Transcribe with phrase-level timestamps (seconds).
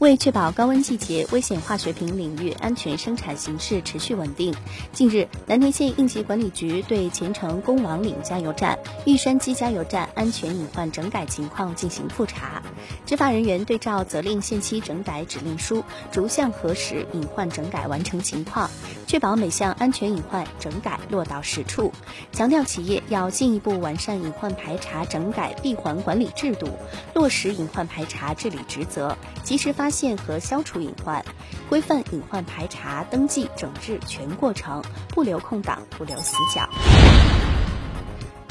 [0.00, 4.54] 为确保高温季节危险化学品领域安全生产形势持续稳定，
[4.92, 12.62] 近日，南田县应急管理局对前程公王岭加油站、玉山基加油站安全隐患整改情况进行复查。
[13.04, 18.70] 执法人员对照责令限期整改指令书，逐项核实隐患整改完成情况，
[19.08, 21.90] 确保每项安全隐患整改落到实处。
[22.30, 26.68] 强调企业要进一步完善隐患排查整改闭环管理制度，
[27.14, 31.24] 落实隐患排查治理职责，及时发现和消除隐患，
[31.70, 36.68] 规范隐患排查登记整治全过程，不留空档，不留死角。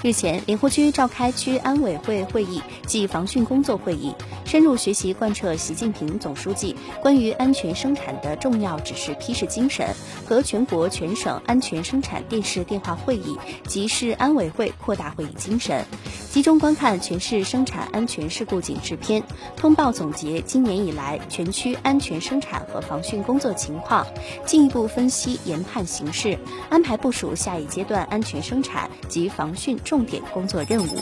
[0.04, 4.14] 日前，莲湖区召开区安委会会议暨防汛工作会议，
[4.46, 9.88] 深入学习贯彻习近平总书记关于安全生产的重要指示批示精神
[10.24, 13.36] 和全国全省安全生产电视电话会议
[13.66, 15.84] 及市安委会扩大会议精神，
[16.30, 19.24] 集中观看全市生产安全事故警示片，
[19.56, 24.06] 通报总结今年以来全区安全生产和防汛工作情况，
[24.46, 26.38] 进一步分析研判形势，
[26.70, 29.76] 安排部署下一阶段安全生产及防汛。
[29.88, 31.00] 重点工作任务。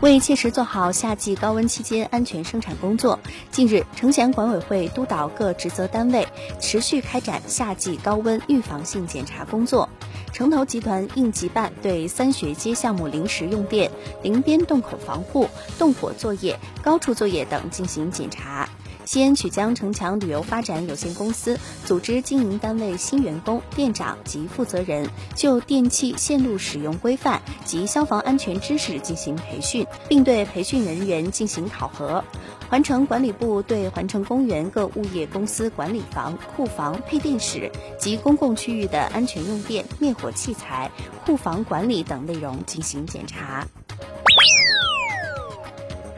[0.00, 3.18] 为切实做好夏季高温期间安全生产工作，
[3.50, 6.24] 近日，城乡管委会督导各职责单位
[6.60, 9.88] 持续开展夏季高温预防性检查工作。
[10.32, 13.90] 城投集团应急办对三学街项目临时用电、
[14.22, 15.48] 临边洞口防护、
[15.80, 18.68] 动火作业、高处作业等进行检查。
[19.08, 32.22] 西安曲江城墙旅游发展有限公司组织经营单位新员工、店长及负责人就电气线路使用规范及消防安全知识进行培训，并对培训人员进行考核。
[32.68, 40.90] 环城管理部对环城公园各物业公司管理房、库房、配电室及公共区域的安全用电、灭火器材、
[41.24, 43.66] 库房管理等内容进行检查。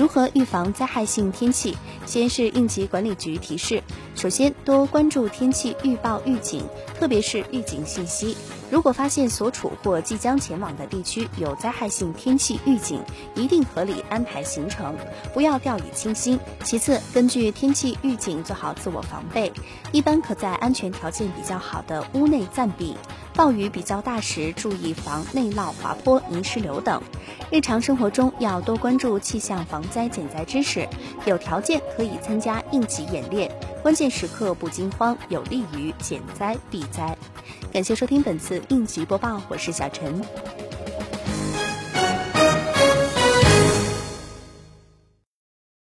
[0.00, 1.76] 如何预防灾害性天气？
[2.06, 3.82] 先是应急管理局提示：
[4.20, 6.62] 首先，多关注天气预报预警，
[6.98, 8.36] 特别是预警信息。
[8.70, 13.00] 如果发现所处或即将前往的地区有灾害性天气预警，
[13.34, 14.94] 一定合理安排行程，
[15.32, 16.38] 不要掉以轻心。
[16.64, 19.50] 其次，根据天气预警做好自我防备，
[19.90, 22.94] 一般可在安全条件比较好的屋内暂避。
[23.34, 27.00] 暴雨比较大时，注意防内涝、滑坡、泥石流等。
[27.50, 30.86] 日常生活中要多关注气象防灾减灾知识，
[31.24, 33.50] 有条件可以参加应急演练，
[33.82, 37.16] 关键时刻不惊慌，有利于减灾避灾。
[37.72, 40.22] 感谢收听本次应急播报，我是小陈。